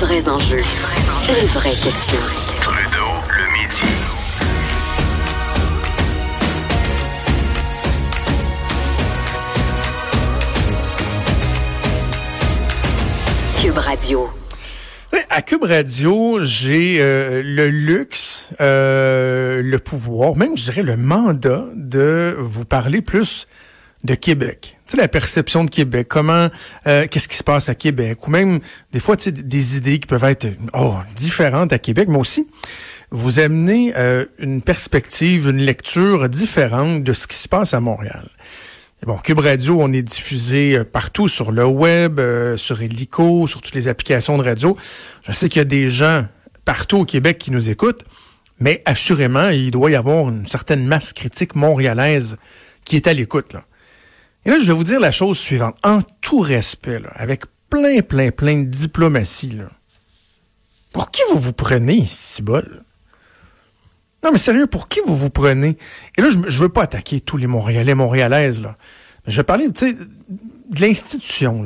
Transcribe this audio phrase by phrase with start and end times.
[0.00, 0.62] Vrais enjeux,
[1.28, 2.24] les vraies questions.
[2.62, 3.84] Trudeau, le midi.
[13.60, 14.30] Cube Radio.
[15.28, 21.66] À Cube Radio, j'ai euh, le luxe, euh, le pouvoir, même je dirais le mandat
[21.74, 23.46] de vous parler plus
[24.04, 24.76] de Québec.
[24.86, 26.48] Tu sais, la perception de Québec, comment,
[26.86, 28.60] euh, qu'est-ce qui se passe à Québec, ou même
[28.92, 32.46] des fois, tu sais, des idées qui peuvent être oh, différentes à Québec, mais aussi
[33.12, 33.92] vous amener
[34.38, 38.30] une perspective, une lecture différente de ce qui se passe à Montréal.
[39.06, 43.62] Bon, Cube Radio, on est diffusé euh, partout sur le web, euh, sur Helico, sur
[43.62, 44.76] toutes les applications de radio.
[45.22, 46.26] Je sais qu'il y a des gens
[46.66, 48.04] partout au Québec qui nous écoutent,
[48.58, 52.36] mais assurément, il doit y avoir une certaine masse critique montréalaise
[52.84, 53.56] qui est à l'écoute.
[54.44, 55.76] Et là, je vais vous dire la chose suivante.
[55.82, 59.70] En tout respect, avec plein, plein, plein de diplomatie, là,
[60.92, 62.82] pour qui vous vous prenez, Cibol?
[64.24, 65.78] Non, mais sérieux, pour qui vous vous prenez?
[66.16, 68.76] Et là, je, je veux pas attaquer tous les Montréalais, Montréalaises, là.
[69.26, 71.64] Mais je vais parler, de l'institution.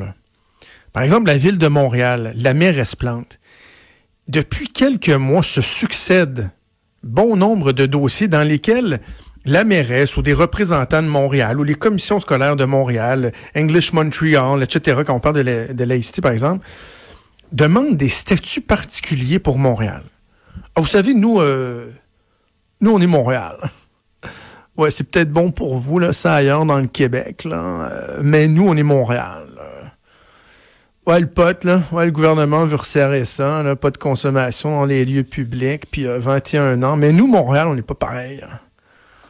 [0.93, 3.39] Par exemple, la ville de Montréal, la maire Esplante.
[4.29, 6.51] Depuis quelques mois se succèdent
[7.03, 9.01] bon nombre de dossiers dans lesquels
[9.45, 14.63] la mairesse ou des représentants de Montréal ou les commissions scolaires de Montréal, English Montreal,
[14.63, 16.67] etc., quand on parle de, la, laïcité, par exemple,
[17.53, 20.03] demandent des statuts particuliers pour Montréal.
[20.75, 21.91] Ah, vous savez, nous, euh,
[22.81, 23.57] nous, on est Montréal.
[24.77, 27.57] Ouais, c'est peut-être bon pour vous, là, ça ailleurs dans le Québec, là.
[27.63, 29.47] Euh, mais nous, on est Montréal.
[31.07, 31.83] Ouais, le pote, là.
[31.93, 33.63] Ouais, le gouvernement veut resserrer ça.
[33.77, 36.97] Pas de consommation dans les lieux publics, puis 21 ans.
[36.97, 38.41] Mais nous, Montréal, on n'est pas pareil.
[38.43, 38.59] Hein.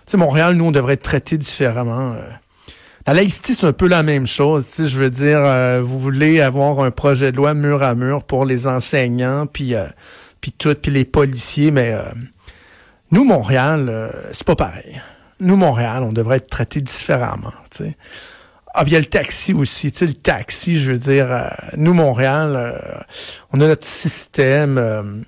[0.07, 2.13] Sais, Montréal, nous, on devrait être traités différemment.
[2.13, 2.31] Euh.
[3.07, 4.67] La laïcité, c'est un peu la même chose.
[4.79, 8.45] Je veux dire, euh, vous voulez avoir un projet de loi mur à mur pour
[8.45, 9.75] les enseignants, puis
[10.41, 11.97] puis tout, puis les policiers, mais
[13.15, 15.01] nous, Montréal, euh, c'est pas pareil.
[15.39, 17.53] Nous, Montréal, on devrait être traité différemment.
[18.75, 19.93] Ah, bien, le taxi aussi.
[19.93, 22.77] Tu le taxi, je veux dire, euh, nous, Montréal, euh,
[23.53, 25.25] on a notre système.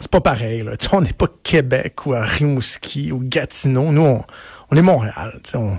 [0.00, 0.62] C'est pas pareil.
[0.62, 0.72] Là.
[0.92, 3.92] on n'est pas Québec ou à Rimouski ou Gatineau.
[3.92, 4.20] Nous,
[4.70, 5.40] on, est Montréal.
[5.54, 5.76] On,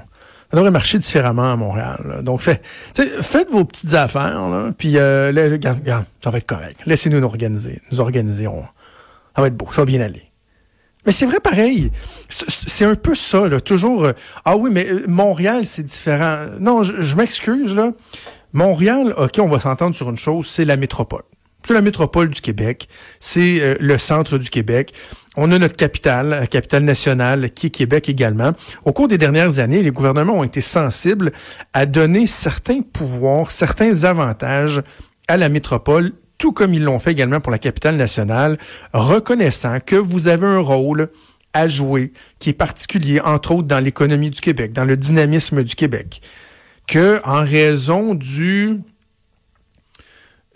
[0.53, 2.21] on devrait marcher différemment à Montréal.
[2.23, 2.61] Donc, fait,
[2.95, 6.79] faites vos petites affaires, là, puis ça va être correct.
[6.85, 7.81] Laissez-nous nous organiser.
[7.91, 8.45] Nous organiser.
[8.45, 9.67] ça va être beau.
[9.71, 10.31] Ça va bien aller.
[11.05, 11.91] Mais c'est vrai pareil.
[12.29, 13.59] C'est un peu ça, là.
[13.59, 14.05] Toujours.
[14.05, 14.13] Euh,
[14.45, 16.45] ah oui, mais euh, Montréal, c'est différent.
[16.59, 17.91] Non, je, m'excuse, là.
[18.53, 21.23] Montréal, OK, on va s'entendre sur une chose, c'est la métropole.
[21.63, 22.87] C'est la métropole du Québec.
[23.19, 24.93] C'est euh, le centre du Québec.
[25.37, 28.51] On a notre capitale, la capitale nationale, qui est Québec également.
[28.83, 31.31] Au cours des dernières années, les gouvernements ont été sensibles
[31.73, 34.81] à donner certains pouvoirs, certains avantages
[35.27, 36.11] à la métropole
[36.41, 38.57] tout comme ils l'ont fait également pour la capitale nationale,
[38.93, 41.09] reconnaissant que vous avez un rôle
[41.53, 45.75] à jouer qui est particulier, entre autres, dans l'économie du Québec, dans le dynamisme du
[45.75, 46.19] Québec,
[46.87, 48.79] que en raison du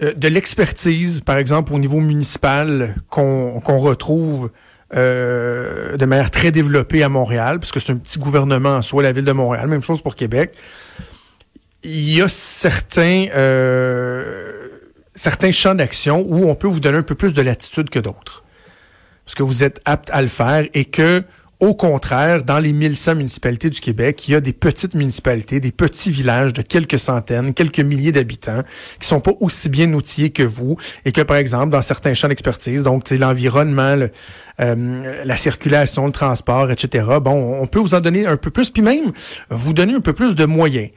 [0.01, 4.51] euh, de l'expertise, par exemple, au niveau municipal, qu'on retrouve
[4.93, 9.03] euh, de manière très développée à Montréal, parce que c'est un petit gouvernement en soi,
[9.03, 10.53] la ville de Montréal, même chose pour Québec.
[11.83, 14.67] Il y a certains euh,
[15.15, 18.43] certains champs d'action où on peut vous donner un peu plus de latitude que d'autres.
[19.23, 21.23] Parce que vous êtes apte à le faire et que,
[21.65, 25.71] au contraire, dans les 1100 municipalités du Québec, il y a des petites municipalités, des
[25.71, 28.61] petits villages de quelques centaines, quelques milliers d'habitants
[28.99, 32.27] qui sont pas aussi bien outillés que vous et que, par exemple, dans certains champs
[32.27, 33.97] d'expertise, donc l'environnement,
[34.59, 38.69] euh, la circulation, le transport, etc., bon, on peut vous en donner un peu plus,
[38.69, 39.11] puis même
[39.49, 40.89] vous donner un peu plus de moyens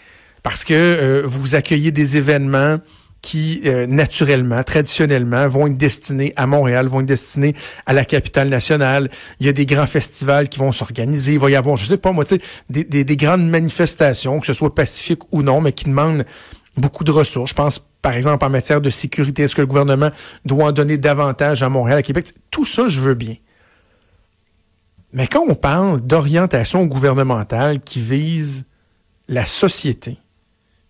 [0.43, 2.79] parce que euh, vous accueillez des événements
[3.23, 7.55] qui, euh, naturellement, traditionnellement, vont être destinés à Montréal, vont être destinés
[7.87, 9.11] à la capitale nationale.
[9.41, 11.32] Il y a des grands festivals qui vont s'organiser.
[11.32, 12.25] Il va y avoir, je sais pas moi,
[12.70, 16.25] des, des, des, grandes manifestations, que ce soit pacifique ou non, mais qui demandent
[16.76, 17.50] beaucoup de ressources.
[17.50, 19.43] Je pense, par exemple, en matière de sécurité.
[19.43, 20.11] Est-ce que le gouvernement
[20.44, 22.32] doit en donner davantage à Montréal, à Québec?
[22.50, 23.35] Tout ça, je veux bien.
[25.12, 28.64] Mais quand on parle d'orientation gouvernementale qui vise
[29.26, 30.19] la société,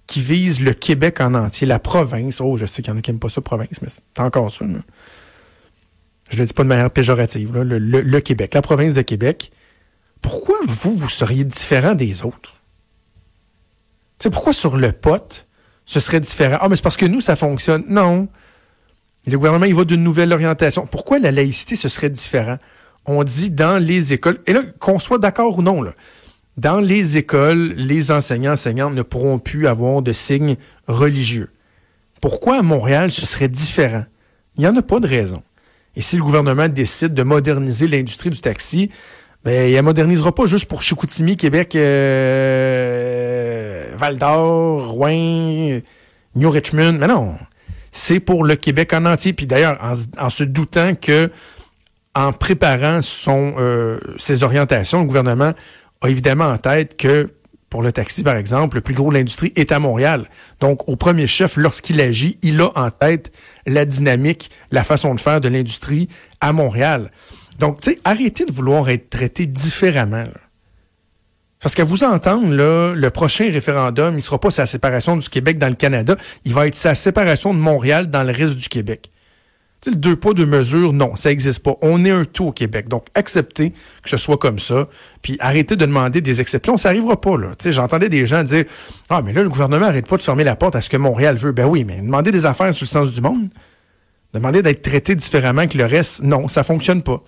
[0.09, 2.41] qui vise le Québec en entier, la province.
[2.41, 4.51] Oh, je sais qu'il y en a qui n'aiment pas ça, province, mais c'est encore
[4.51, 4.65] ça.
[4.65, 4.81] Là.
[6.31, 7.57] Je ne le dis pas de manière péjorative.
[7.57, 9.53] Le Québec, la province de Québec.
[10.21, 12.59] Pourquoi vous, vous seriez différent des autres?
[14.19, 15.47] sais, pourquoi sur le pote,
[15.85, 16.59] ce serait différent?
[16.61, 17.85] Ah, mais c'est parce que nous, ça fonctionne.
[17.89, 18.29] Non.
[19.27, 20.87] Le gouvernement, il va d'une nouvelle orientation.
[20.87, 22.59] Pourquoi la laïcité, ce serait différent?
[23.07, 25.93] On dit dans les écoles, et là, qu'on soit d'accord ou non, là,
[26.59, 30.57] dans les écoles, les enseignants, enseignantes ne pourront plus avoir de signes
[30.89, 31.51] religieux.
[32.21, 34.05] Pourquoi à Montréal, ce serait différent?
[34.57, 35.41] Il n'y en a pas de raison.
[35.95, 38.91] Et si le gouvernement décide de moderniser l'industrie du taxi,
[39.45, 43.05] ben, il ne modernisera pas juste pour Chicoutimi, Québec, euh,
[43.97, 45.79] Val d'Or, Rouen,
[46.35, 46.95] New Richmond.
[46.99, 47.37] Mais non,
[47.93, 49.33] c'est pour le Québec en entier.
[49.33, 49.79] Puis d'ailleurs,
[50.19, 51.31] en, se doutant que,
[52.17, 55.53] en préparant son, euh, ses orientations, le gouvernement
[56.01, 57.33] a évidemment en tête que
[57.71, 60.27] pour le taxi, par exemple, le plus gros de l'industrie est à Montréal.
[60.61, 63.31] Donc, au premier chef, lorsqu'il agit, il a en tête
[63.67, 66.09] la dynamique, la façon de faire de l'industrie
[66.41, 67.11] à Montréal.
[67.59, 70.25] Donc, tu sais, arrêtez de vouloir être traité différemment.
[71.61, 75.59] Parce qu'à vous entendre, là, le prochain référendum, il sera pas sa séparation du Québec
[75.59, 79.11] dans le Canada, il va être sa séparation de Montréal dans le reste du Québec.
[79.87, 81.77] Le deux poids, deux mesures, non, ça n'existe pas.
[81.83, 82.89] On est un tout au Québec.
[82.89, 83.73] Donc, acceptez
[84.03, 84.89] que ce soit comme ça,
[85.23, 86.77] puis arrêtez de demander des exceptions.
[86.77, 87.53] Ça n'arrivera pas, là.
[87.65, 88.65] J'entendais des gens dire
[89.09, 91.37] Ah, mais là, le gouvernement n'arrête pas de fermer la porte à ce que Montréal
[91.37, 91.53] veut.
[91.53, 93.49] Ben oui, mais demander des affaires sur le sens du monde,
[94.35, 97.23] demander d'être traité différemment que le reste, non, ça fonctionne pas.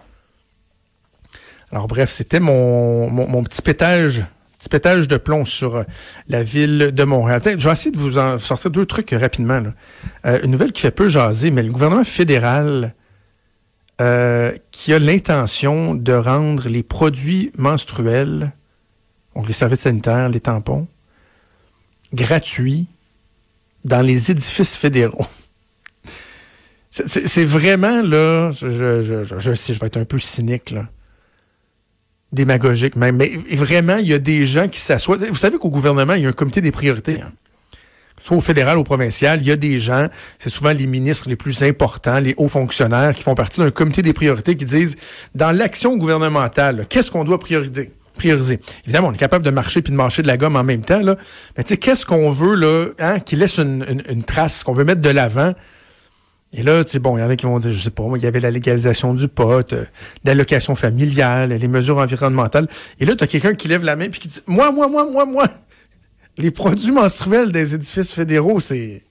[1.73, 4.25] Alors bref, c'était mon, petit pétage
[4.61, 5.85] petit pétage de plomb sur euh,
[6.29, 7.41] la ville de Montréal.
[7.45, 9.63] Je vais essayer de vous en sortir deux trucs rapidement.
[10.27, 12.95] Euh, une nouvelle qui fait peu jaser, mais le gouvernement fédéral
[14.03, 18.53] euh, qui a l'intention de rendre les produits menstruels,
[19.35, 20.87] donc les services sanitaires, les tampons,
[22.13, 22.87] gratuits
[23.87, 25.27] dans les édifices fédéraux.
[26.91, 30.87] C'est vraiment, là, je sais, je vais être un peu cynique, là
[32.33, 33.17] démagogique même.
[33.17, 35.17] Mais vraiment, il y a des gens qui s'assoient.
[35.17, 37.21] Vous savez qu'au gouvernement, il y a un comité des priorités.
[37.21, 37.33] Hein.
[38.21, 41.29] Soit au fédéral ou au provincial, il y a des gens, c'est souvent les ministres
[41.29, 44.97] les plus importants, les hauts fonctionnaires qui font partie d'un comité des priorités qui disent,
[45.35, 47.91] dans l'action gouvernementale, qu'est-ce qu'on doit prioriser?
[48.85, 51.01] Évidemment, on est capable de marcher puis de marcher de la gomme en même temps.
[51.03, 55.01] Mais tu sais, qu'est-ce qu'on veut, hein, qui laisse une, une trace, qu'on veut mettre
[55.01, 55.55] de l'avant?
[56.53, 58.03] Et là, tu sais, bon, il y en a qui vont dire, je sais pas,
[58.17, 59.85] il y avait la légalisation du pot, euh,
[60.25, 62.69] l'allocation familiale, les mesures environnementales.
[62.99, 65.09] Et là, tu as quelqu'un qui lève la main puis qui dit, moi, moi, moi,
[65.09, 65.47] moi, moi,
[66.39, 69.03] les produits menstruels des édifices fédéraux, c'est,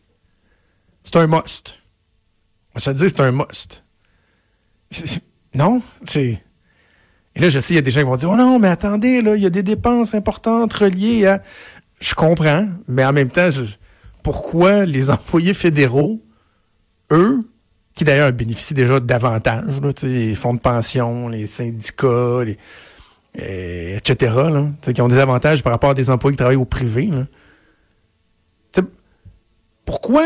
[1.03, 1.81] c'est un must.
[2.75, 3.85] On se dit, c'est un must.
[5.55, 6.43] non, c'est,
[7.35, 8.67] et là, je sais, il y a des gens qui vont dire, oh non, mais
[8.67, 11.41] attendez, là, il y a des dépenses importantes reliées à,
[12.01, 13.47] je comprends, mais en même temps,
[14.23, 16.21] pourquoi les employés fédéraux
[17.11, 17.39] eux,
[17.95, 25.01] qui d'ailleurs bénéficient déjà davantage, les fonds de pension, les syndicats, euh, etc., là, qui
[25.01, 27.09] ont des avantages par rapport à des employés qui travaillent au privé.
[29.85, 30.23] Pourquoi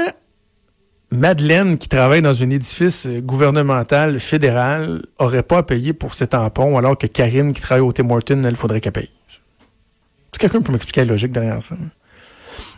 [1.09, 6.77] Madeleine, qui travaille dans un édifice gouvernemental fédéral, aurait pas à payer pour ses tampons,
[6.77, 9.11] alors que Karine, qui travaille au Tim Hortons, elle faudrait qu'elle paye?
[9.29, 11.75] Est-ce que quelqu'un peut m'expliquer la logique derrière ça?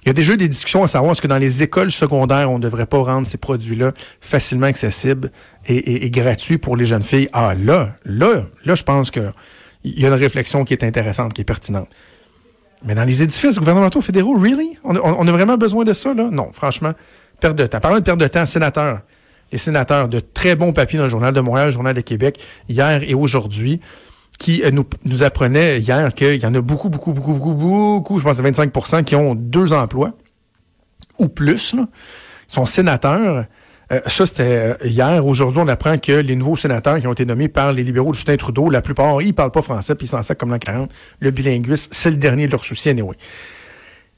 [0.03, 2.57] Il y a déjà des discussions à savoir est-ce que dans les écoles secondaires, on
[2.57, 5.31] ne devrait pas rendre ces produits-là facilement accessibles
[5.67, 7.29] et, gratuits pour les jeunes filles?
[7.33, 9.31] Ah là, là, là, je pense qu'il
[9.83, 11.89] y a une réflexion qui est intéressante, qui est pertinente.
[12.85, 14.77] Mais dans les édifices gouvernementaux fédéraux, really?
[14.83, 14.95] On
[15.27, 16.29] a, vraiment besoin de ça, là?
[16.31, 16.93] Non, franchement,
[17.39, 17.79] perte de temps.
[17.79, 19.01] Parlant de perte de temps, sénateurs.
[19.51, 22.39] Les sénateurs, de très bons papiers dans le Journal de Montréal, le Journal de Québec,
[22.67, 23.79] hier et aujourd'hui
[24.37, 28.23] qui euh, nous, apprenait hier qu'il y en a beaucoup, beaucoup, beaucoup, beaucoup, beaucoup, je
[28.23, 30.11] pense à 25% qui ont deux emplois
[31.19, 31.73] ou plus.
[31.73, 31.87] Là.
[32.47, 33.45] Sont sénateurs.
[33.91, 35.25] Euh, ça, c'était euh, hier.
[35.25, 38.15] Aujourd'hui, on apprend que les nouveaux sénateurs qui ont été nommés par les libéraux de
[38.15, 40.91] Justin Trudeau, la plupart, ils parlent pas français, puis ils s'en savent comme l'an 40.
[41.19, 43.15] Le bilinguisme, c'est le dernier de leurs soucis, anyway.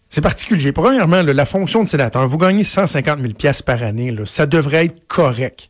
[0.10, 0.72] C'est particulier.
[0.72, 3.34] Premièrement, la fonction de sénateur, vous gagnez 150 000
[3.66, 4.12] par année.
[4.12, 5.70] Là, ça devrait être correct.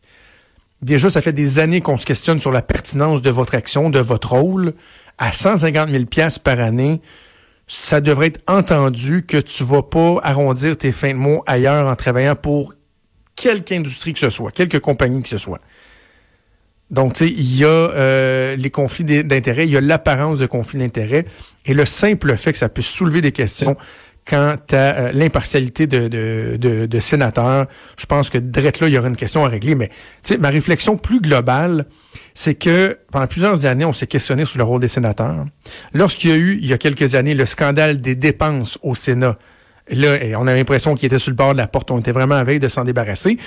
[0.80, 3.98] Déjà, ça fait des années qu'on se questionne sur la pertinence de votre action, de
[3.98, 4.74] votre rôle.
[5.18, 7.00] À 150 000 pièces par année,
[7.66, 11.96] ça devrait être entendu que tu vas pas arrondir tes fins de mois ailleurs en
[11.96, 12.74] travaillant pour
[13.34, 15.60] quelque industrie que ce soit, quelque compagnie que ce soit.
[16.90, 20.46] Donc, tu sais, il y a euh, les conflits d'intérêts, il y a l'apparence de
[20.46, 21.26] conflit d'intérêts,
[21.66, 23.76] et le simple fait que ça puisse soulever des questions
[24.28, 27.66] quant à euh, l'impartialité de, de, de, sénateurs.
[27.96, 29.74] Je pense que direct là, il y aura une question à régler.
[29.74, 29.90] Mais
[30.38, 31.86] ma réflexion plus globale,
[32.34, 35.46] c'est que pendant plusieurs années, on s'est questionné sur le rôle des sénateurs.
[35.94, 39.38] Lorsqu'il y a eu, il y a quelques années, le scandale des dépenses au Sénat,
[39.90, 41.90] Là, on a l'impression qu'il était sur le bord de la porte.
[41.90, 43.38] On était vraiment à veille de s'en débarrasser.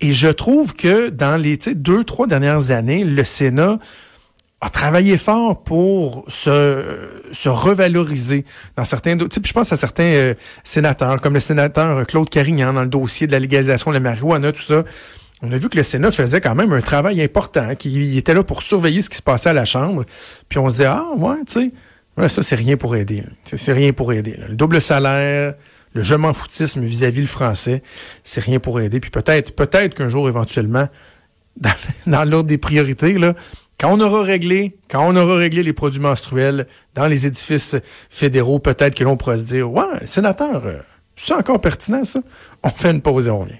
[0.00, 3.78] Et je trouve que dans les deux, trois dernières années, le Sénat
[4.62, 6.84] a travaillé fort pour se,
[7.32, 8.44] se revaloriser
[8.76, 9.44] dans certains types.
[9.44, 13.32] Je pense à certains euh, sénateurs, comme le sénateur Claude Carignan dans le dossier de
[13.32, 14.84] la légalisation de la marijuana, tout ça.
[15.42, 18.44] On a vu que le Sénat faisait quand même un travail important, qu'il était là
[18.44, 20.04] pour surveiller ce qui se passait à la Chambre.
[20.48, 21.72] Puis on se disait, ah ouais, tu
[22.16, 23.24] sais, ça c'est rien pour aider.
[23.44, 24.38] C'est rien pour aider.
[24.48, 25.54] Le double salaire,
[25.94, 27.82] le je m'en foutisme vis-à-vis le français,
[28.22, 29.00] c'est rien pour aider.
[29.00, 30.88] Puis peut-être, peut-être qu'un jour éventuellement,
[31.56, 31.74] dans,
[32.06, 33.34] dans l'ordre des priorités, là,
[33.82, 37.74] quand on aura réglé, les produits menstruels dans les édifices
[38.08, 40.78] fédéraux, peut-être que l'on pourra se dire, ouais, sénateur, euh,
[41.16, 42.20] c'est encore pertinent ça?
[42.62, 43.58] On fait une pause et on revient.